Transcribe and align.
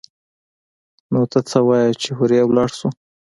نو 1.11 1.21
ته 1.31 1.39
څه 1.49 1.59
وايي 1.67 1.91
چې 2.01 2.09
هورې 2.17 2.39
ولاړ 2.45 2.69
سو؟ 2.79 2.87